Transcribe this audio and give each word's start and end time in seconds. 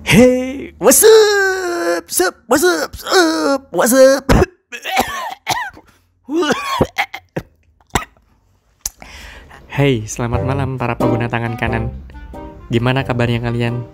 Hey, 0.00 0.72
what's 0.80 1.04
up? 1.04 2.08
What's 2.08 2.20
up? 2.24 2.34
What's 2.48 2.64
up? 2.64 3.62
What's 3.68 3.92
up? 3.92 4.24
Hey, 9.68 10.08
selamat 10.08 10.48
malam 10.48 10.80
para 10.80 10.96
pengguna 10.96 11.28
tangan 11.28 11.60
kanan. 11.60 11.92
Gimana 12.72 13.04
kabarnya 13.04 13.44
kalian? 13.44 13.84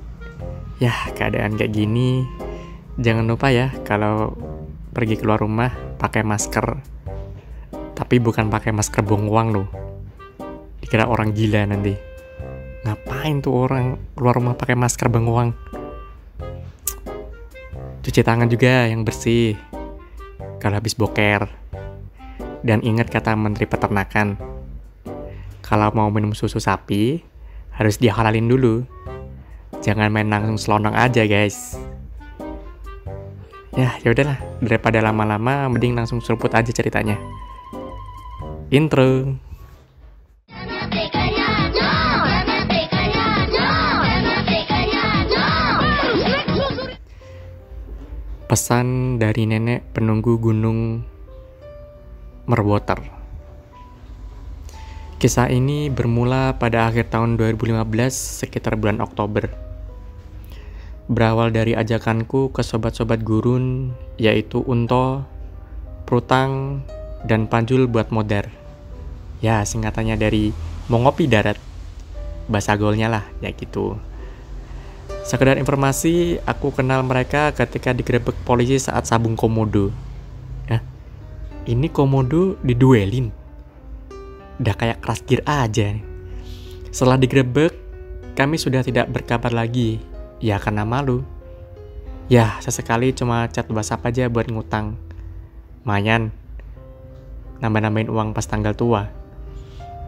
Ya, 0.79 0.95
keadaan 1.19 1.59
kayak 1.59 1.75
gini, 1.75 2.23
jangan 3.03 3.27
lupa 3.27 3.51
ya 3.51 3.75
kalau 3.83 4.31
pergi 4.95 5.19
keluar 5.19 5.43
rumah 5.43 5.75
pakai 5.99 6.23
masker. 6.23 6.79
Tapi 7.99 8.23
bukan 8.23 8.47
pakai 8.47 8.71
masker 8.71 9.03
buang 9.03 9.27
uang 9.27 9.49
loh. 9.51 9.69
Dikira 10.79 11.11
orang 11.11 11.35
gila 11.35 11.67
nanti. 11.67 11.99
Ngapain 12.87 13.43
tuh 13.43 13.67
orang 13.67 13.99
keluar 14.15 14.39
rumah 14.39 14.55
pakai 14.55 14.79
masker 14.79 15.11
buang 15.11 15.27
uang? 15.27 15.51
Cuci 18.07 18.23
tangan 18.23 18.47
juga 18.47 18.87
yang 18.87 19.03
bersih. 19.03 19.59
Kalau 20.63 20.79
habis 20.79 20.95
boker. 20.95 21.51
Dan 22.63 22.79
ingat 22.87 23.11
kata 23.11 23.35
Menteri 23.35 23.67
Peternakan, 23.67 24.39
kalau 25.59 25.91
mau 25.91 26.07
minum 26.15 26.31
susu 26.31 26.63
sapi, 26.63 27.19
harus 27.75 27.99
dihalalin 27.99 28.47
dulu. 28.47 28.87
Jangan 29.83 30.15
main 30.15 30.31
langsung 30.31 30.55
selonong 30.55 30.95
aja, 30.95 31.27
guys. 31.27 31.75
Ya, 33.75 33.99
ya 34.07 34.15
udahlah, 34.15 34.39
daripada 34.63 35.03
lama-lama 35.03 35.67
mending 35.67 35.99
langsung 35.99 36.23
seruput 36.23 36.55
aja 36.55 36.71
ceritanya. 36.71 37.19
Intro. 38.71 39.35
Pesan 48.57 49.21
dari 49.21 49.45
nenek 49.45 49.93
penunggu 49.93 50.41
gunung 50.41 51.05
Merwater. 52.49 53.05
Kisah 55.21 55.53
ini 55.53 55.93
bermula 55.93 56.57
pada 56.57 56.89
akhir 56.89 57.13
tahun 57.13 57.37
2015 57.37 57.85
sekitar 58.17 58.81
bulan 58.81 59.05
Oktober. 59.05 59.53
Berawal 61.05 61.53
dari 61.53 61.77
ajakanku 61.77 62.49
ke 62.57 62.65
sobat-sobat 62.65 63.21
gurun 63.29 63.93
yaitu 64.17 64.65
Unto, 64.65 65.21
Prutang, 66.09 66.81
dan 67.29 67.53
Panjul 67.53 67.85
buat 67.85 68.09
modar. 68.09 68.49
Ya, 69.45 69.61
singkatannya 69.69 70.17
dari 70.17 70.57
mau 70.89 71.05
ngopi 71.05 71.29
darat. 71.29 71.61
Bahasa 72.49 72.73
golnya 72.81 73.13
lah, 73.13 73.29
ya 73.45 73.53
gitu. 73.53 74.01
Sekedar 75.27 75.59
informasi, 75.59 76.39
aku 76.47 76.71
kenal 76.71 77.03
mereka 77.03 77.51
ketika 77.51 77.91
digerebek 77.91 78.39
polisi 78.47 78.79
saat 78.79 79.11
sabung 79.11 79.35
komodo. 79.35 79.91
Ya, 80.71 80.79
ini 81.67 81.91
komodo 81.91 82.55
diduelin. 82.63 83.35
Udah 84.63 84.75
kayak 84.79 85.03
keras 85.03 85.27
gear 85.27 85.43
aja. 85.43 85.99
Setelah 86.95 87.19
digerebek, 87.19 87.75
kami 88.39 88.55
sudah 88.55 88.87
tidak 88.87 89.11
berkabar 89.11 89.51
lagi. 89.51 89.99
Ya 90.39 90.63
karena 90.63 90.87
malu. 90.87 91.27
Ya, 92.31 92.59
sesekali 92.63 93.11
cuma 93.11 93.51
chat 93.51 93.67
WhatsApp 93.67 94.07
aja 94.07 94.31
buat 94.31 94.47
ngutang. 94.47 94.95
Mayan. 95.83 96.31
Nambah-nambahin 97.59 98.11
uang 98.15 98.31
pas 98.31 98.47
tanggal 98.47 98.79
tua. 98.79 99.11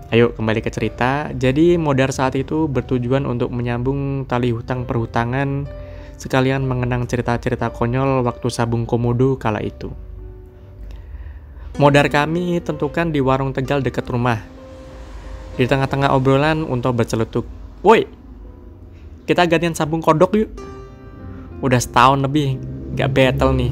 Ayo 0.09 0.33
kembali 0.33 0.65
ke 0.65 0.73
cerita. 0.73 1.29
Jadi 1.37 1.77
modar 1.77 2.17
saat 2.17 2.33
itu 2.33 2.65
bertujuan 2.65 3.29
untuk 3.29 3.53
menyambung 3.53 4.25
tali 4.25 4.57
hutang 4.57 4.89
perhutangan 4.89 5.69
sekalian 6.17 6.65
mengenang 6.65 7.05
cerita-cerita 7.05 7.69
konyol 7.69 8.25
waktu 8.25 8.49
sabung 8.49 8.89
komodo 8.89 9.37
kala 9.37 9.61
itu. 9.61 9.93
Modar 11.77 12.09
kami 12.09 12.57
tentukan 12.65 13.13
di 13.13 13.21
warung 13.21 13.53
Tegal 13.53 13.85
dekat 13.85 14.09
rumah. 14.09 14.41
Di 15.61 15.69
tengah-tengah 15.69 16.17
obrolan 16.17 16.65
untuk 16.65 16.97
bercelutuk. 16.97 17.45
Woi, 17.85 18.09
kita 19.29 19.45
gantian 19.45 19.77
sabung 19.77 20.01
kodok 20.01 20.41
yuk. 20.41 20.51
Udah 21.61 21.85
setahun 21.85 22.25
lebih 22.25 22.57
gak 22.97 23.13
battle 23.13 23.53
nih. 23.53 23.71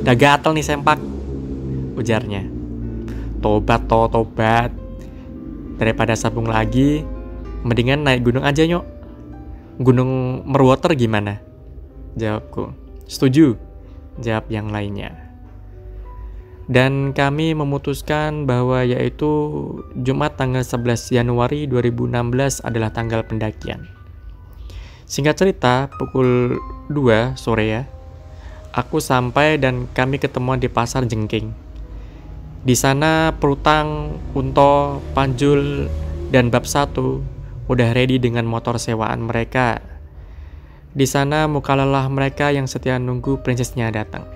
Udah 0.00 0.16
gatel 0.16 0.56
nih 0.56 0.64
sempak. 0.64 0.96
Ujarnya. 1.92 2.48
Tobat 3.44 3.84
to, 3.84 4.08
tobat 4.08 4.87
daripada 5.78 6.12
sabung 6.18 6.50
lagi 6.50 7.06
mendingan 7.62 8.04
naik 8.04 8.26
gunung 8.26 8.44
aja 8.44 8.66
nyok. 8.66 8.84
Gunung 9.78 10.42
Merwater 10.44 10.98
gimana? 10.98 11.38
Jawabku. 12.18 12.74
Setuju. 13.06 13.54
Jawab 14.18 14.50
yang 14.50 14.74
lainnya. 14.74 15.14
Dan 16.68 17.16
kami 17.16 17.56
memutuskan 17.56 18.44
bahwa 18.44 18.84
yaitu 18.84 19.30
Jumat 19.96 20.36
tanggal 20.36 20.60
11 20.60 21.16
Januari 21.16 21.64
2016 21.64 22.60
adalah 22.60 22.92
tanggal 22.92 23.24
pendakian. 23.24 23.88
Singkat 25.08 25.40
cerita, 25.40 25.88
pukul 25.96 26.60
2 26.92 27.40
sore 27.40 27.64
ya, 27.64 27.82
aku 28.76 29.00
sampai 29.00 29.56
dan 29.56 29.88
kami 29.96 30.20
ketemuan 30.20 30.60
di 30.60 30.68
pasar 30.68 31.08
Jengking. 31.08 31.67
Di 32.58 32.74
sana 32.74 33.30
Prutang, 33.38 34.18
Unto, 34.34 34.98
Panjul, 35.14 35.86
dan 36.34 36.50
Bab 36.50 36.66
satu 36.66 37.22
udah 37.70 37.94
ready 37.94 38.18
dengan 38.18 38.48
motor 38.48 38.80
sewaan 38.80 39.28
mereka. 39.28 39.78
Di 40.90 41.06
sana 41.06 41.46
muka 41.46 41.78
lelah 41.78 42.10
mereka 42.10 42.50
yang 42.50 42.66
setia 42.66 42.98
nunggu 42.98 43.44
princessnya 43.44 43.92
datang. 43.92 44.26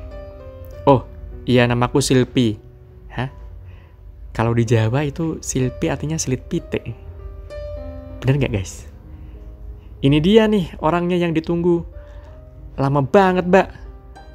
Oh, 0.87 1.03
iya 1.49 1.67
namaku 1.67 1.99
Silpi. 1.99 2.61
Hah? 3.11 3.33
Kalau 4.31 4.55
di 4.55 4.63
Jawa 4.69 5.03
itu 5.03 5.43
Silpi 5.43 5.91
artinya 5.91 6.15
silit 6.21 6.47
pite. 6.47 6.81
Bener 8.23 8.39
nggak 8.39 8.53
guys? 8.55 8.87
Ini 10.03 10.19
dia 10.23 10.47
nih 10.47 10.79
orangnya 10.79 11.19
yang 11.19 11.35
ditunggu. 11.35 11.83
Lama 12.79 13.03
banget, 13.03 13.47
Mbak. 13.47 13.69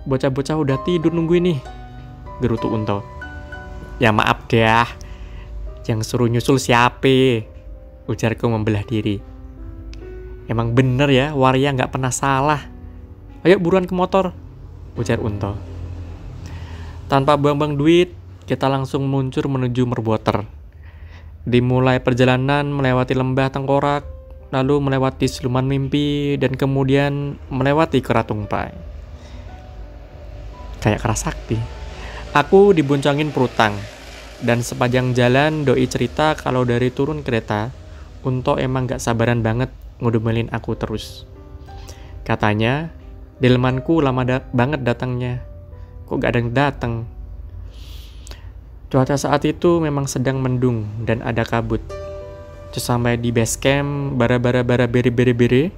Bocah-bocah 0.07 0.55
udah 0.55 0.77
tidur 0.87 1.11
nunggu 1.11 1.35
ini. 1.39 1.55
Gerutu 2.39 2.71
Unto. 2.71 3.16
Ya 3.97 4.13
maaf 4.13 4.45
dah, 4.45 4.85
yang 5.89 6.05
suruh 6.05 6.29
nyusul 6.29 6.61
siapa? 6.61 7.41
Ujarku 8.05 8.45
membelah 8.45 8.85
diri. 8.85 9.17
Emang 10.45 10.71
bener 10.77 11.09
ya, 11.09 11.27
waria 11.33 11.73
nggak 11.73 11.91
pernah 11.91 12.13
salah. 12.13 12.61
Ayo 13.41 13.57
buruan 13.57 13.89
ke 13.89 13.97
motor, 13.97 14.37
ujar 14.95 15.17
Unto. 15.17 15.57
Tanpa 17.09 17.35
buang-buang 17.39 17.73
duit, 17.73 18.13
kita 18.45 18.69
langsung 18.69 19.07
meluncur 19.07 19.49
menuju 19.49 19.83
Merwater. 19.89 20.45
Dimulai 21.47 22.03
perjalanan 22.03 22.67
melewati 22.67 23.15
lembah 23.15 23.49
tengkorak, 23.49 24.03
lalu 24.51 24.77
melewati 24.83 25.25
siluman 25.27 25.63
mimpi, 25.63 26.35
dan 26.35 26.55
kemudian 26.55 27.39
melewati 27.49 28.03
keratungpai. 28.03 28.75
Kayak 30.83 31.01
keras 31.03 31.27
sakti. 31.27 31.76
Aku 32.37 32.69
diboncangin 32.69 33.33
perutang, 33.33 33.73
dan 34.45 34.61
sepanjang 34.61 35.17
jalan 35.17 35.65
doi 35.65 35.89
cerita 35.89 36.37
kalau 36.37 36.69
dari 36.69 36.93
turun 36.93 37.25
kereta, 37.25 37.73
Unto 38.21 38.61
emang 38.61 38.85
gak 38.85 39.01
sabaran 39.01 39.41
banget 39.41 39.73
ngudumelin 39.97 40.45
aku 40.53 40.77
terus. 40.77 41.25
Katanya, 42.21 42.93
delmanku 43.41 44.05
lama 44.05 44.21
da 44.21 44.45
banget 44.53 44.85
datangnya. 44.85 45.41
Kok 46.05 46.17
gak 46.21 46.29
ada 46.29 46.37
yang 46.37 46.53
datang? 46.53 46.93
Cuaca 48.93 49.17
saat 49.17 49.41
itu 49.41 49.81
memang 49.81 50.05
sedang 50.05 50.37
mendung 50.37 50.85
dan 51.09 51.25
ada 51.25 51.41
kabut. 51.41 51.81
Sesampai 52.69 53.17
di 53.17 53.33
base 53.33 53.57
camp, 53.57 54.13
bara-bara-bara 54.13 54.85
beri-beri-beri, 54.85 55.73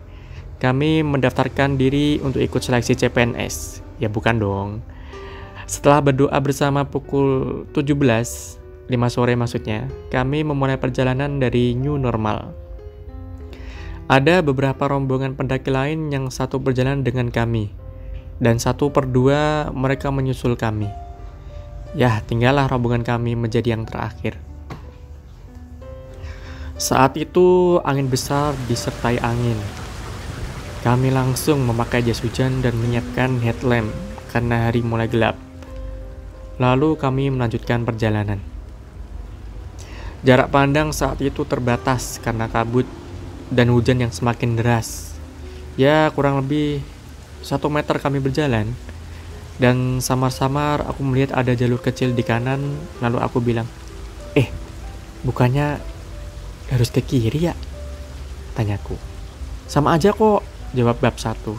kami 0.60 1.08
mendaftarkan 1.08 1.80
diri 1.80 2.20
untuk 2.20 2.44
ikut 2.44 2.60
seleksi 2.60 3.00
CPNS. 3.00 3.80
Ya 4.04 4.12
bukan 4.12 4.36
dong 4.44 4.99
setelah 5.70 6.02
berdoa 6.02 6.34
bersama 6.42 6.82
pukul 6.82 7.62
17, 7.78 7.94
5 7.94 9.14
sore 9.14 9.38
maksudnya, 9.38 9.86
kami 10.10 10.42
memulai 10.42 10.82
perjalanan 10.82 11.38
dari 11.38 11.78
new 11.78 11.94
normal. 12.02 12.58
Ada 14.10 14.42
beberapa 14.42 14.90
rombongan 14.90 15.38
pendaki 15.38 15.70
lain 15.70 16.10
yang 16.10 16.34
satu 16.34 16.58
berjalan 16.58 17.06
dengan 17.06 17.30
kami, 17.30 17.70
dan 18.42 18.58
satu 18.58 18.90
per 18.90 19.06
dua 19.06 19.70
mereka 19.70 20.10
menyusul 20.10 20.58
kami. 20.58 20.90
Ya, 21.94 22.18
tinggallah 22.26 22.66
rombongan 22.66 23.06
kami 23.06 23.38
menjadi 23.38 23.78
yang 23.78 23.86
terakhir. 23.86 24.42
Saat 26.82 27.14
itu 27.22 27.78
angin 27.86 28.10
besar 28.10 28.58
disertai 28.66 29.22
angin. 29.22 29.62
Kami 30.82 31.14
langsung 31.14 31.62
memakai 31.62 32.02
jas 32.02 32.26
hujan 32.26 32.66
dan 32.66 32.74
menyiapkan 32.82 33.38
headlamp 33.38 33.94
karena 34.34 34.66
hari 34.66 34.82
mulai 34.82 35.06
gelap. 35.06 35.49
Lalu 36.60 37.00
kami 37.00 37.32
melanjutkan 37.32 37.88
perjalanan. 37.88 38.44
Jarak 40.28 40.52
pandang 40.52 40.92
saat 40.92 41.24
itu 41.24 41.48
terbatas 41.48 42.20
karena 42.20 42.52
kabut 42.52 42.84
dan 43.48 43.72
hujan 43.72 44.04
yang 44.04 44.12
semakin 44.12 44.60
deras. 44.60 45.16
Ya, 45.80 46.12
kurang 46.12 46.44
lebih 46.44 46.84
satu 47.40 47.72
meter 47.72 47.96
kami 48.04 48.20
berjalan, 48.20 48.76
dan 49.64 50.04
samar-samar 50.04 50.84
aku 50.84 51.00
melihat 51.08 51.40
ada 51.40 51.56
jalur 51.56 51.80
kecil 51.80 52.12
di 52.12 52.28
kanan, 52.28 52.76
lalu 53.00 53.18
aku 53.24 53.40
bilang, 53.40 53.68
Eh, 54.36 54.52
bukannya 55.24 55.80
harus 56.70 56.90
ke 56.92 57.00
kiri 57.00 57.50
ya? 57.50 57.56
Tanyaku. 58.54 59.00
Sama 59.72 59.96
aja 59.96 60.12
kok, 60.12 60.44
jawab 60.76 61.00
bab 61.00 61.16
satu. 61.16 61.56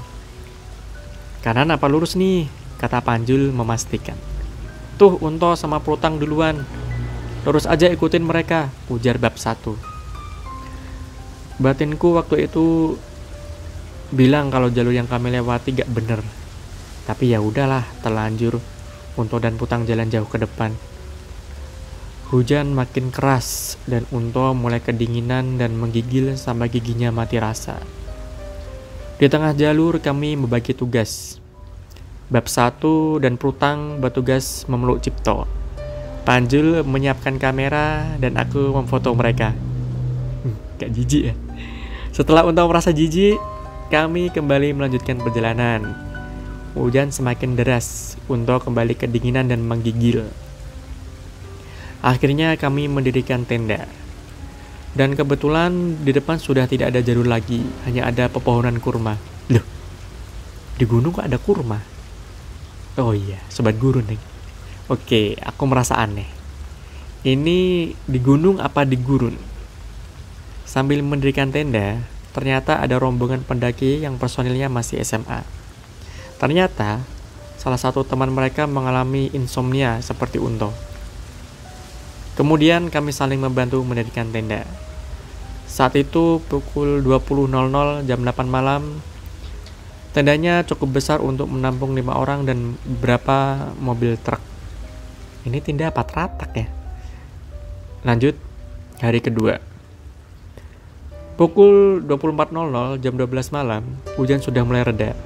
Kanan 1.41 1.73
apa 1.73 1.89
lurus 1.89 2.15
nih? 2.15 2.47
Kata 2.77 3.01
Panjul 3.01 3.49
memastikan. 3.53 4.30
Tuh, 5.01 5.17
Unto 5.25 5.57
sama 5.57 5.81
Prutang 5.81 6.21
duluan. 6.21 6.61
Lurus 7.49 7.65
aja 7.65 7.89
ikutin 7.89 8.21
mereka, 8.21 8.69
ujar 8.93 9.17
bab 9.17 9.41
satu. 9.41 9.73
Batinku 11.57 12.21
waktu 12.21 12.45
itu 12.45 13.01
bilang 14.13 14.53
kalau 14.53 14.69
jalur 14.69 14.93
yang 14.93 15.09
kami 15.09 15.33
lewati 15.33 15.73
gak 15.73 15.89
bener. 15.89 16.21
Tapi 17.09 17.33
ya 17.33 17.41
udahlah, 17.41 17.89
terlanjur 18.05 18.61
Unto 19.17 19.41
dan 19.41 19.57
Putang 19.57 19.89
jalan 19.89 20.13
jauh 20.13 20.29
ke 20.29 20.37
depan. 20.37 20.77
Hujan 22.29 22.77
makin 22.77 23.09
keras 23.09 23.81
dan 23.89 24.05
Unto 24.13 24.53
mulai 24.53 24.85
kedinginan 24.85 25.57
dan 25.57 25.81
menggigil 25.81 26.37
sampai 26.37 26.69
giginya 26.69 27.09
mati 27.09 27.41
rasa. 27.41 27.81
Di 29.17 29.33
tengah 29.33 29.57
jalur 29.57 29.97
kami 29.97 30.37
membagi 30.37 30.77
tugas. 30.77 31.40
Bab 32.31 32.47
satu 32.47 33.19
dan 33.19 33.35
Prutang 33.35 33.99
bertugas 33.99 34.63
memeluk 34.71 35.03
Cipto. 35.03 35.51
Panjul 36.23 36.87
menyiapkan 36.87 37.43
kamera 37.43 38.07
dan 38.23 38.39
aku 38.39 38.71
memfoto 38.71 39.11
mereka. 39.19 39.51
Hmm, 40.47 40.55
gak 40.79 40.95
jijik 40.95 41.35
ya. 41.35 41.35
Setelah 42.15 42.47
Unto 42.47 42.63
merasa 42.71 42.95
jijik, 42.95 43.35
kami 43.91 44.31
kembali 44.31 44.79
melanjutkan 44.79 45.19
perjalanan. 45.19 45.91
Hujan 46.79 47.11
semakin 47.11 47.59
deras, 47.59 48.15
Unto 48.31 48.63
kembali 48.63 48.95
kedinginan 48.95 49.51
dan 49.51 49.67
menggigil. 49.67 50.23
Akhirnya 51.99 52.55
kami 52.55 52.87
mendirikan 52.87 53.43
tenda. 53.43 53.91
Dan 54.95 55.19
kebetulan 55.19 55.99
di 56.07 56.15
depan 56.15 56.39
sudah 56.39 56.71
tidak 56.71 56.95
ada 56.95 57.03
jalur 57.03 57.27
lagi, 57.27 57.67
hanya 57.91 58.07
ada 58.07 58.31
pepohonan 58.31 58.79
kurma. 58.79 59.19
Loh, 59.51 59.67
di 60.79 60.87
gunung 60.87 61.11
kok 61.11 61.27
ada 61.27 61.43
kurma? 61.43 61.90
Oh 63.01 63.17
iya, 63.17 63.41
sobat 63.49 63.81
gurun 63.81 64.05
nih. 64.05 64.21
Oke, 64.93 65.33
aku 65.41 65.65
merasa 65.65 65.97
aneh. 65.97 66.29
Ini 67.25 67.91
di 67.97 68.19
gunung 68.21 68.61
apa 68.61 68.85
di 68.85 69.01
gurun? 69.01 69.41
Sambil 70.69 71.01
mendirikan 71.01 71.49
tenda, 71.49 71.97
ternyata 72.37 72.77
ada 72.77 73.01
rombongan 73.01 73.41
pendaki 73.41 74.05
yang 74.05 74.21
personilnya 74.21 74.69
masih 74.69 75.01
SMA. 75.01 75.49
Ternyata, 76.37 77.01
salah 77.57 77.81
satu 77.81 78.05
teman 78.05 78.29
mereka 78.37 78.69
mengalami 78.69 79.33
insomnia 79.33 79.97
seperti 80.05 80.37
Unto. 80.37 80.69
Kemudian 82.37 82.93
kami 82.93 83.17
saling 83.17 83.41
membantu 83.41 83.81
mendirikan 83.81 84.29
tenda. 84.29 84.69
Saat 85.65 85.97
itu 85.97 86.45
pukul 86.53 87.01
20.00 87.01 88.05
jam 88.05 88.21
8 88.21 88.45
malam, 88.45 89.01
tendanya 90.11 90.67
cukup 90.67 90.99
besar 90.99 91.23
untuk 91.23 91.47
menampung 91.47 91.95
lima 91.95 92.19
orang 92.19 92.43
dan 92.43 92.75
beberapa 92.83 93.71
mobil 93.79 94.19
truk. 94.19 94.43
Ini 95.47 95.63
tenda 95.63 95.89
apa 95.89 96.03
teratak 96.05 96.51
ya? 96.53 96.67
Lanjut, 98.05 98.37
hari 99.01 99.21
kedua. 99.23 99.61
Pukul 101.41 102.05
24.00 102.05 103.01
jam 103.01 103.17
12 103.17 103.57
malam, 103.57 103.83
hujan 104.21 104.45
sudah 104.45 104.61
mulai 104.61 104.85
reda. 104.85 105.17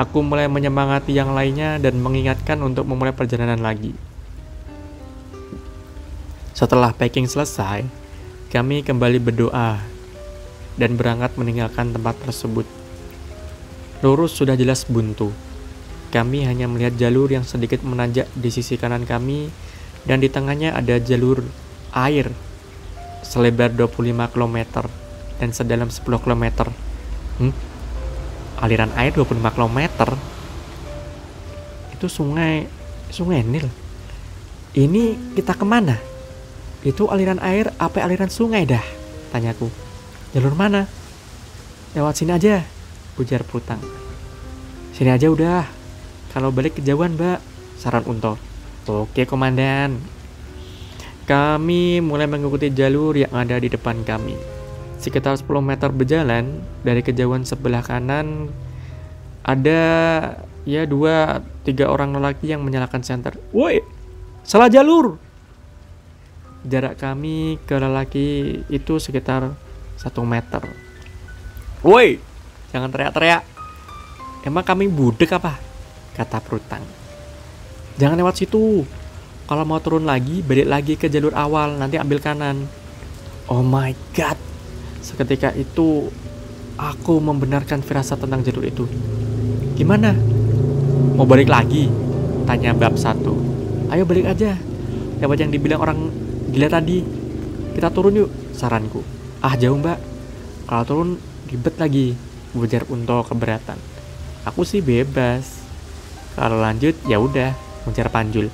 Aku 0.00 0.24
mulai 0.24 0.48
menyemangati 0.48 1.12
yang 1.12 1.36
lainnya 1.36 1.76
dan 1.76 2.00
mengingatkan 2.00 2.56
untuk 2.64 2.88
memulai 2.88 3.12
perjalanan 3.12 3.60
lagi. 3.60 3.92
Setelah 6.56 6.96
packing 6.96 7.28
selesai, 7.28 7.84
kami 8.48 8.80
kembali 8.80 9.20
berdoa 9.20 9.84
dan 10.80 10.96
berangkat 10.96 11.36
meninggalkan 11.36 11.92
tempat 11.92 12.16
tersebut. 12.24 12.79
Lurus 14.00 14.32
sudah 14.32 14.56
jelas 14.56 14.88
buntu. 14.88 15.28
Kami 16.08 16.48
hanya 16.48 16.64
melihat 16.64 16.96
jalur 16.96 17.28
yang 17.28 17.44
sedikit 17.44 17.84
menanjak 17.84 18.26
di 18.32 18.48
sisi 18.48 18.80
kanan 18.80 19.04
kami 19.04 19.52
dan 20.08 20.24
di 20.24 20.32
tengahnya 20.32 20.72
ada 20.72 20.96
jalur 20.96 21.44
air 21.92 22.32
selebar 23.20 23.68
25 23.76 24.32
km 24.32 24.56
dan 25.36 25.52
sedalam 25.52 25.92
10 25.92 26.00
km. 26.00 26.72
Hmm? 27.38 27.52
Aliran 28.64 28.90
air 28.96 29.12
25 29.12 29.36
km. 29.36 29.78
Itu 31.92 32.08
sungai 32.08 32.64
sungai 33.12 33.44
Nil. 33.44 33.68
Ini 34.72 35.36
kita 35.36 35.52
ke 35.52 35.68
mana? 35.68 36.00
Itu 36.80 37.12
aliran 37.12 37.36
air 37.44 37.68
apa 37.76 38.00
aliran 38.00 38.32
sungai 38.32 38.64
dah? 38.64 38.82
Tanyaku. 39.28 39.68
Jalur 40.32 40.56
mana? 40.56 40.88
Lewat 41.92 42.16
sini 42.16 42.32
aja, 42.32 42.62
ujar 43.18 43.42
Putang. 43.42 43.80
Sini 44.94 45.10
aja 45.10 45.26
udah. 45.32 45.64
Kalau 46.30 46.54
balik 46.54 46.78
kejauhan, 46.78 47.18
Mbak, 47.18 47.38
saran 47.80 48.06
Unto. 48.06 48.38
Oke, 48.86 49.26
komandan. 49.26 49.98
Kami 51.30 52.02
mulai 52.02 52.26
mengikuti 52.26 52.74
jalur 52.74 53.14
yang 53.14 53.30
ada 53.30 53.58
di 53.58 53.70
depan 53.70 54.02
kami. 54.02 54.34
Sekitar 54.98 55.38
10 55.38 55.46
meter 55.62 55.88
berjalan 55.94 56.60
dari 56.82 57.00
kejauhan 57.00 57.46
sebelah 57.46 57.80
kanan 57.80 58.50
ada 59.46 59.82
ya 60.68 60.84
dua 60.84 61.40
tiga 61.64 61.88
orang 61.88 62.12
lelaki 62.12 62.52
yang 62.52 62.60
menyalakan 62.60 63.00
senter. 63.00 63.38
Woi, 63.54 63.80
salah 64.44 64.68
jalur. 64.68 65.16
Jarak 66.66 67.00
kami 67.00 67.56
ke 67.64 67.72
lelaki 67.80 68.60
itu 68.68 69.00
sekitar 69.00 69.56
satu 69.96 70.20
meter. 70.28 70.68
Woi, 71.80 72.20
jangan 72.70 72.90
teriak-teriak. 72.90 73.42
Emang 74.46 74.64
kami 74.64 74.88
budek 74.88 75.36
apa? 75.36 75.60
Kata 76.16 76.40
Prutang. 76.40 76.82
Jangan 78.00 78.16
lewat 78.16 78.40
situ. 78.40 78.82
Kalau 79.44 79.64
mau 79.66 79.82
turun 79.82 80.06
lagi, 80.06 80.40
balik 80.46 80.68
lagi 80.70 80.94
ke 80.94 81.10
jalur 81.10 81.34
awal, 81.34 81.74
nanti 81.76 81.98
ambil 81.98 82.22
kanan. 82.22 82.70
Oh 83.50 83.66
my 83.66 83.90
god, 84.14 84.38
Seketika 85.00 85.50
itu 85.56 86.12
aku 86.76 87.18
membenarkan 87.24 87.80
firasat 87.80 88.20
tentang 88.20 88.44
jalur 88.44 88.64
itu. 88.68 88.84
Gimana? 89.74 90.12
Mau 91.16 91.24
balik 91.24 91.48
lagi? 91.48 91.88
Tanya 92.44 92.76
bab 92.76 93.00
satu. 93.00 93.32
Ayo 93.88 94.04
balik 94.04 94.28
aja. 94.28 94.54
Lewat 95.18 95.40
yang 95.40 95.50
dibilang 95.50 95.80
orang 95.80 95.98
gila 96.52 96.68
tadi. 96.68 97.00
Kita 97.72 97.88
turun 97.88 98.20
yuk, 98.22 98.30
saranku. 98.52 99.00
Ah 99.40 99.56
jauh 99.56 99.80
mbak. 99.80 99.96
Kalau 100.68 100.84
turun 100.84 101.10
ribet 101.48 101.74
lagi. 101.80 102.12
Bujar 102.50 102.82
Unto 102.90 103.22
keberatan. 103.22 103.78
Aku 104.42 104.66
sih 104.66 104.82
bebas. 104.82 105.62
Kalau 106.34 106.58
lanjut 106.58 106.98
ya 107.06 107.20
udah, 107.22 107.54
mencar 107.86 108.10
Panjul. 108.10 108.50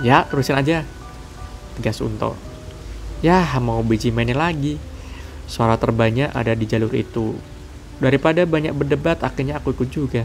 Ya, 0.00 0.24
terusin 0.28 0.56
aja. 0.56 0.84
Tegas 1.78 2.00
Unto. 2.04 2.36
Ya, 3.22 3.44
mau 3.62 3.80
biji 3.80 4.10
mainnya 4.10 4.34
lagi. 4.34 4.76
Suara 5.46 5.76
terbanyak 5.76 6.32
ada 6.32 6.52
di 6.56 6.64
jalur 6.64 6.92
itu. 6.96 7.36
Daripada 8.02 8.42
banyak 8.42 8.74
berdebat, 8.74 9.22
akhirnya 9.22 9.62
aku 9.62 9.76
ikut 9.76 9.88
juga. 9.92 10.24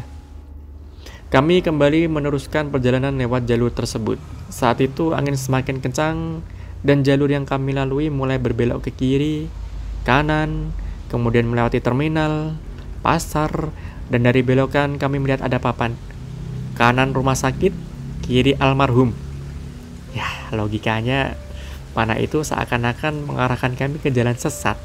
Kami 1.27 1.59
kembali 1.59 2.07
meneruskan 2.07 2.71
perjalanan 2.71 3.11
lewat 3.19 3.43
jalur 3.43 3.67
tersebut. 3.67 4.15
Saat 4.47 4.79
itu 4.79 5.11
angin 5.11 5.35
semakin 5.35 5.83
kencang 5.83 6.39
dan 6.87 7.03
jalur 7.03 7.27
yang 7.27 7.43
kami 7.43 7.75
lalui 7.75 8.07
mulai 8.07 8.39
berbelok 8.39 8.87
ke 8.87 8.91
kiri, 8.95 9.51
kanan, 10.07 10.71
kemudian 11.07 11.47
melewati 11.47 11.79
terminal, 11.79 12.55
pasar, 13.01 13.71
dan 14.07 14.23
dari 14.23 14.43
belokan 14.43 14.95
kami 14.95 15.19
melihat 15.19 15.43
ada 15.43 15.59
papan. 15.59 15.95
Kanan 16.79 17.11
rumah 17.11 17.35
sakit, 17.35 17.73
kiri 18.23 18.55
almarhum. 18.59 19.11
Ya, 20.15 20.27
logikanya 20.55 21.35
mana 21.97 22.13
itu 22.21 22.45
seakan-akan 22.45 23.25
mengarahkan 23.25 23.73
kami 23.73 23.97
ke 23.97 24.13
jalan 24.13 24.37
sesat. 24.37 24.77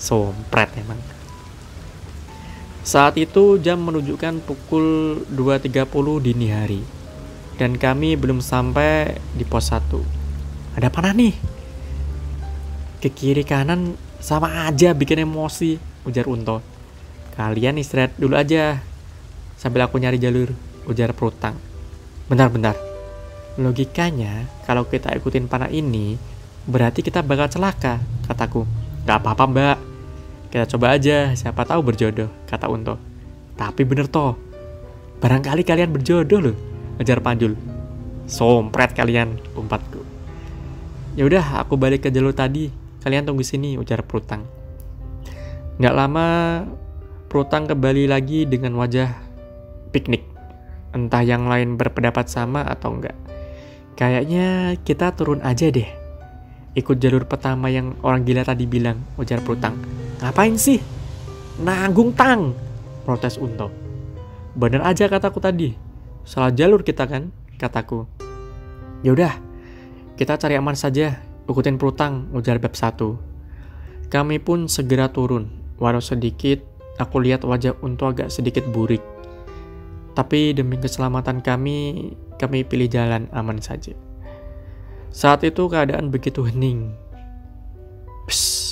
Sompret 0.00 0.72
emang. 0.74 0.98
Saat 2.84 3.16
itu 3.16 3.56
jam 3.64 3.80
menunjukkan 3.80 4.44
pukul 4.44 5.20
2.30 5.32 5.88
dini 6.20 6.48
hari. 6.52 6.82
Dan 7.54 7.78
kami 7.78 8.18
belum 8.18 8.42
sampai 8.42 9.14
di 9.32 9.46
pos 9.46 9.70
1. 9.70 9.80
Ada 10.74 10.90
apa 10.90 11.14
nih? 11.14 11.32
Ke 12.98 13.08
kiri 13.08 13.46
kanan 13.46 13.94
sama 14.24 14.64
aja 14.64 14.96
bikin 14.96 15.28
emosi, 15.28 15.76
ujar 16.08 16.24
Unto. 16.24 16.64
Kalian 17.36 17.76
istirahat 17.76 18.16
dulu 18.16 18.40
aja. 18.40 18.80
Sambil 19.60 19.84
aku 19.84 20.00
nyari 20.00 20.16
jalur, 20.16 20.48
ujar 20.88 21.12
Prutang. 21.12 21.60
Bentar-bentar. 22.32 22.72
Logikanya, 23.60 24.48
kalau 24.64 24.88
kita 24.88 25.12
ikutin 25.12 25.44
panah 25.44 25.68
ini, 25.68 26.16
berarti 26.64 27.04
kita 27.04 27.20
bakal 27.20 27.52
celaka, 27.52 28.00
kataku. 28.24 28.64
Gak 29.04 29.20
apa-apa 29.20 29.44
mbak, 29.44 29.78
kita 30.48 30.64
coba 30.72 30.96
aja, 30.96 31.36
siapa 31.36 31.68
tahu 31.68 31.84
berjodoh, 31.84 32.32
kata 32.48 32.72
Unto. 32.72 32.96
Tapi 33.60 33.84
bener 33.84 34.08
toh, 34.08 34.40
Barangkali 35.20 35.62
kalian 35.68 35.92
berjodoh 35.92 36.40
loh, 36.40 36.56
ajar 36.96 37.20
Panjul. 37.20 37.56
Sompret 38.24 38.96
kalian, 38.96 39.36
umpatku. 39.52 40.00
Ya 41.12 41.28
udah, 41.28 41.60
aku 41.60 41.76
balik 41.76 42.04
ke 42.04 42.12
jalur 42.12 42.32
tadi. 42.32 42.83
Kalian 43.04 43.28
tunggu 43.28 43.44
sini, 43.44 43.76
ujar 43.76 44.00
Prutang. 44.00 44.48
Nggak 45.76 45.92
lama, 45.94 46.28
Prutang 47.28 47.68
kembali 47.68 48.08
lagi 48.08 48.48
dengan 48.48 48.80
wajah 48.80 49.12
piknik. 49.92 50.24
Entah 50.96 51.20
yang 51.20 51.44
lain 51.44 51.76
berpendapat 51.76 52.32
sama 52.32 52.64
atau 52.64 52.96
enggak. 52.96 53.12
Kayaknya 53.92 54.80
kita 54.80 55.12
turun 55.12 55.44
aja 55.44 55.68
deh. 55.68 55.86
Ikut 56.72 56.96
jalur 56.96 57.28
pertama 57.28 57.68
yang 57.68 57.92
orang 58.00 58.24
gila 58.24 58.40
tadi 58.40 58.64
bilang, 58.64 59.04
ujar 59.20 59.44
Prutang. 59.44 59.76
Ngapain 60.24 60.56
sih? 60.56 60.80
Nanggung 61.60 62.16
tang, 62.16 62.56
protes 63.04 63.36
Unto. 63.36 63.68
Bener 64.56 64.80
aja 64.80 65.12
kataku 65.12 65.44
tadi. 65.44 65.76
Salah 66.24 66.56
jalur 66.56 66.80
kita 66.80 67.04
kan, 67.04 67.28
kataku. 67.60 68.08
Yaudah, 69.04 69.36
kita 70.16 70.40
cari 70.40 70.56
aman 70.56 70.72
saja, 70.72 71.20
ikutin 71.48 71.76
Prutang, 71.76 72.32
ujar 72.32 72.60
bab 72.60 72.76
satu. 72.76 73.20
Kami 74.08 74.38
pun 74.38 74.70
segera 74.70 75.10
turun, 75.10 75.48
walau 75.80 76.00
sedikit 76.00 76.62
aku 77.00 77.24
lihat 77.24 77.42
wajah 77.42 77.74
Unto 77.82 78.06
agak 78.06 78.30
sedikit 78.30 78.64
burik. 78.70 79.02
Tapi 80.14 80.54
demi 80.54 80.78
keselamatan 80.78 81.42
kami, 81.42 82.10
kami 82.38 82.62
pilih 82.62 82.86
jalan 82.86 83.26
aman 83.34 83.58
saja. 83.58 83.92
Saat 85.10 85.42
itu 85.46 85.66
keadaan 85.66 86.10
begitu 86.10 86.46
hening. 86.46 86.94
Psst. 88.26 88.64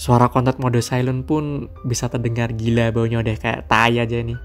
Suara 0.00 0.32
kontak 0.32 0.56
mode 0.56 0.80
silent 0.80 1.28
pun 1.28 1.68
bisa 1.84 2.08
terdengar 2.08 2.56
gila 2.56 2.88
baunya 2.88 3.20
udah 3.20 3.36
kayak 3.36 3.68
tai 3.68 4.00
aja 4.00 4.16
nih. 4.16 4.40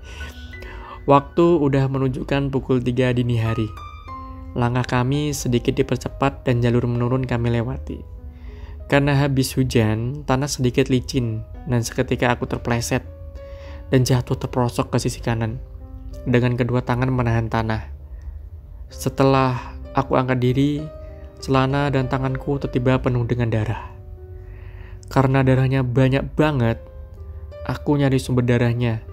Waktu 1.07 1.45
udah 1.63 1.87
menunjukkan 1.87 2.51
pukul 2.51 2.83
3 2.83 3.15
dini 3.15 3.39
hari. 3.39 3.69
Langkah 4.55 4.87
kami 4.87 5.35
sedikit 5.35 5.75
dipercepat 5.75 6.47
dan 6.47 6.63
jalur 6.63 6.87
menurun 6.87 7.27
kami 7.27 7.51
lewati. 7.51 7.99
Karena 8.87 9.19
habis 9.19 9.51
hujan, 9.59 10.23
tanah 10.23 10.47
sedikit 10.47 10.87
licin 10.87 11.43
dan 11.67 11.83
seketika 11.83 12.31
aku 12.31 12.47
terpleset 12.47 13.03
dan 13.91 14.07
jatuh 14.07 14.39
terperosok 14.39 14.95
ke 14.95 14.97
sisi 15.03 15.19
kanan 15.19 15.59
dengan 16.23 16.55
kedua 16.55 16.79
tangan 16.81 17.11
menahan 17.11 17.51
tanah. 17.51 17.83
Setelah 18.87 19.75
aku 19.91 20.15
angkat 20.15 20.39
diri, 20.39 20.71
celana 21.43 21.91
dan 21.91 22.07
tanganku 22.07 22.55
tiba-tiba 22.61 23.01
penuh 23.03 23.27
dengan 23.27 23.51
darah. 23.51 23.91
Karena 25.11 25.43
darahnya 25.43 25.83
banyak 25.83 26.31
banget, 26.33 26.79
aku 27.67 27.97
nyari 27.97 28.17
sumber 28.17 28.45
darahnya. 28.45 29.03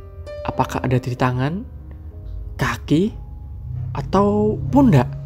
Apakah 0.46 0.84
ada 0.84 1.00
di 1.00 1.16
tangan, 1.16 1.64
kaki, 2.60 3.12
atau 3.96 4.56
pundak? 4.70 5.21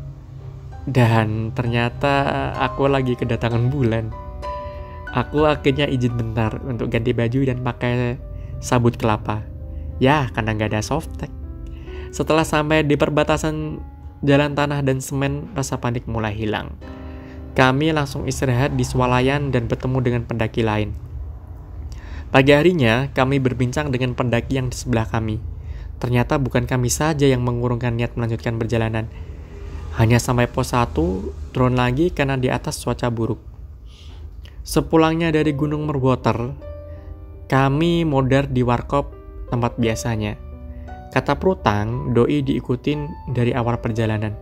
Dan 0.86 1.50
ternyata 1.50 2.54
aku 2.54 2.86
lagi 2.86 3.18
kedatangan 3.18 3.68
bulan. 3.74 4.14
Aku 5.10 5.42
akhirnya 5.42 5.90
izin 5.90 6.14
bentar 6.14 6.62
untuk 6.62 6.94
ganti 6.94 7.10
baju 7.10 7.42
dan 7.42 7.58
pakai 7.66 8.20
sabut 8.62 8.94
kelapa. 8.94 9.42
Ya, 9.98 10.30
karena 10.30 10.54
nggak 10.54 10.70
ada 10.76 10.82
softtek. 10.84 11.32
Setelah 12.14 12.46
sampai 12.46 12.86
di 12.86 12.94
perbatasan 12.94 13.82
jalan 14.22 14.54
tanah 14.54 14.80
dan 14.86 15.02
semen, 15.02 15.50
rasa 15.58 15.80
panik 15.82 16.06
mulai 16.06 16.32
hilang. 16.32 16.76
Kami 17.56 17.90
langsung 17.90 18.28
istirahat 18.28 18.76
di 18.76 18.84
swalayan 18.84 19.48
dan 19.48 19.66
bertemu 19.66 19.98
dengan 20.04 20.22
pendaki 20.28 20.60
lain. 20.60 20.92
Pagi 22.28 22.52
harinya, 22.52 23.08
kami 23.16 23.40
berbincang 23.40 23.88
dengan 23.88 24.12
pendaki 24.12 24.60
yang 24.60 24.68
di 24.68 24.76
sebelah 24.76 25.08
kami. 25.08 25.40
Ternyata 25.96 26.36
bukan 26.36 26.68
kami 26.68 26.92
saja 26.92 27.24
yang 27.24 27.40
mengurungkan 27.40 27.96
niat 27.96 28.12
melanjutkan 28.12 28.60
perjalanan. 28.60 29.08
Hanya 29.96 30.20
sampai 30.20 30.44
pos 30.44 30.76
1, 30.76 30.92
turun 31.56 31.72
lagi 31.72 32.12
karena 32.12 32.36
di 32.36 32.52
atas 32.52 32.84
cuaca 32.84 33.08
buruk. 33.08 33.40
Sepulangnya 34.60 35.32
dari 35.32 35.56
Gunung 35.56 35.88
Merwater, 35.88 36.52
kami 37.48 38.04
modar 38.04 38.44
di 38.44 38.60
warkop 38.60 39.08
tempat 39.48 39.80
biasanya. 39.80 40.36
Kata 41.16 41.40
Prutang, 41.40 42.12
doi 42.12 42.44
diikutin 42.44 43.32
dari 43.32 43.56
awal 43.56 43.80
perjalanan. 43.80 44.36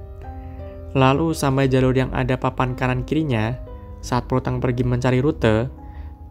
Lalu 0.98 1.30
sampai 1.30 1.70
jalur 1.70 1.94
yang 1.94 2.10
ada 2.10 2.34
papan 2.34 2.74
kanan 2.74 3.06
kirinya, 3.06 3.54
saat 4.02 4.26
Prutang 4.26 4.58
pergi 4.58 4.82
mencari 4.82 5.22
rute, 5.22 5.70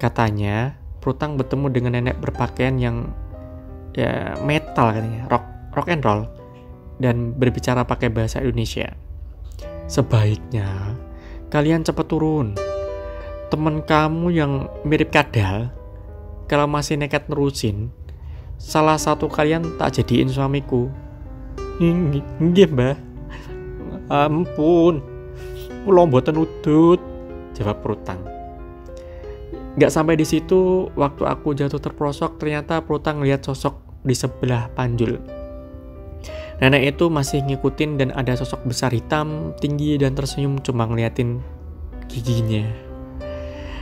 katanya 0.04 0.76
Prutang 1.00 1.40
bertemu 1.40 1.72
dengan 1.72 1.96
nenek 1.96 2.20
berpakaian 2.20 2.76
yang 2.76 3.08
ya 3.96 4.36
metal 4.44 4.92
katanya, 4.92 5.32
rock 5.32 5.48
rock 5.80 5.88
and 5.88 6.04
roll 6.04 6.28
dan 7.00 7.32
berbicara 7.40 7.88
pakai 7.88 8.12
bahasa 8.12 8.44
Indonesia. 8.44 9.03
Sebaiknya 9.88 10.98
kalian 11.54 11.86
cepat 11.86 12.08
turun. 12.10 12.58
Teman 13.54 13.86
kamu 13.86 14.34
yang 14.34 14.66
mirip 14.82 15.14
kadal 15.14 15.70
kalau 16.50 16.66
masih 16.66 16.98
nekat 16.98 17.30
nerusin, 17.30 17.94
salah 18.58 18.98
satu 18.98 19.30
kalian 19.30 19.78
tak 19.78 20.02
jadiin 20.02 20.30
suamiku. 20.30 20.90
Nggih, 21.80 22.70
Mbah. 22.70 22.98
Ampun. 24.10 25.06
Kula 25.86 26.08
mboten 26.08 26.42
udut, 26.42 27.02
jawab 27.54 27.84
Prutang. 27.84 28.22
Gak 29.74 29.90
sampai 29.90 30.18
di 30.18 30.26
situ, 30.26 30.90
waktu 30.94 31.26
aku 31.26 31.58
jatuh 31.58 31.82
terprosok, 31.82 32.38
ternyata 32.38 32.82
Prutang 32.86 33.26
lihat 33.26 33.42
sosok 33.46 34.02
di 34.06 34.14
sebelah 34.14 34.70
Panjul. 34.74 35.43
Nenek 36.64 36.96
itu 36.96 37.12
masih 37.12 37.44
ngikutin 37.44 38.00
dan 38.00 38.10
ada 38.16 38.40
sosok 38.40 38.64
besar 38.64 38.96
hitam, 38.96 39.52
tinggi 39.60 40.00
dan 40.00 40.16
tersenyum 40.16 40.64
cuma 40.64 40.88
ngeliatin 40.88 41.44
giginya. 42.08 42.64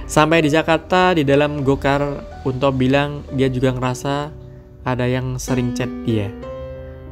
Sampai 0.09 0.41
di 0.41 0.49
Jakarta 0.49 1.13
di 1.13 1.21
dalam 1.21 1.61
Gokar, 1.61 2.25
Unto 2.41 2.73
bilang 2.73 3.21
dia 3.37 3.53
juga 3.53 3.69
ngerasa 3.77 4.33
ada 4.81 5.05
yang 5.05 5.37
sering 5.37 5.77
chat 5.77 5.93
dia. 6.09 6.33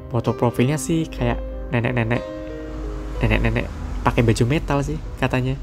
Foto 0.10 0.34
profilnya 0.34 0.82
sih 0.82 1.06
kayak 1.06 1.38
nenek-nenek, 1.70 2.26
nenek-nenek 3.22 3.70
pakai 4.02 4.26
baju 4.26 4.44
metal 4.50 4.82
sih 4.82 4.98
katanya. 5.22 5.54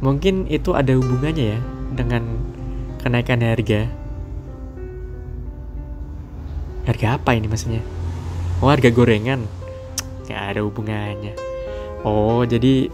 Mungkin 0.00 0.48
itu 0.48 0.72
ada 0.72 0.96
hubungannya 0.96 1.60
ya 1.60 1.60
dengan 1.92 2.24
kenaikan 3.04 3.44
harga. 3.44 3.84
Harga 6.88 7.20
apa 7.20 7.36
ini 7.36 7.52
maksudnya? 7.52 8.01
Oh 8.62 8.70
harga 8.70 8.94
gorengan? 8.94 9.42
Gak 10.30 10.54
ada 10.54 10.62
hubungannya. 10.62 11.34
Oh 12.06 12.46
jadi 12.46 12.86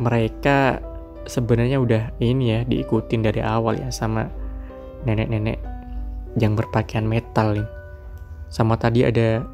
mereka 0.00 0.80
sebenarnya 1.28 1.76
udah 1.76 2.02
ini 2.16 2.56
ya 2.56 2.60
diikutin 2.64 3.28
dari 3.28 3.44
awal 3.44 3.76
ya 3.76 3.92
sama 3.92 4.24
nenek-nenek 5.04 5.60
yang 6.40 6.56
berpakaian 6.56 7.04
metal 7.04 7.60
nih. 7.60 7.68
Sama 8.48 8.80
tadi 8.80 9.04
ada 9.04 9.44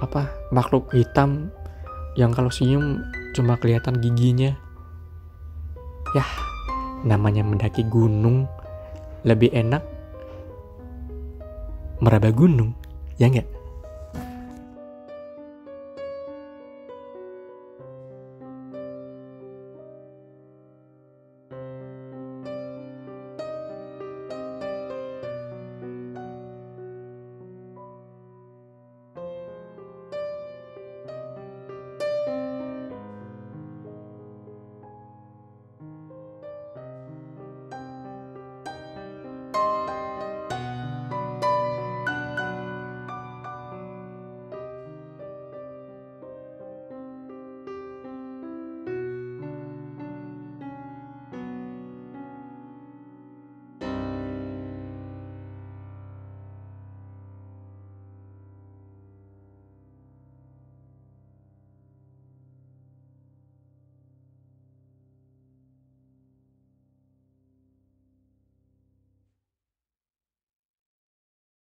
apa 0.00 0.32
makhluk 0.48 0.88
hitam 0.96 1.52
yang 2.16 2.32
kalau 2.32 2.48
senyum 2.48 3.04
cuma 3.36 3.60
kelihatan 3.60 4.00
giginya. 4.00 4.56
Yah, 6.16 6.32
namanya 7.04 7.44
mendaki 7.44 7.84
gunung 7.92 8.48
lebih 9.28 9.52
enak 9.52 9.84
meraba 12.02 12.34
gunung, 12.34 12.74
ya 13.20 13.28
enggak? 13.30 13.61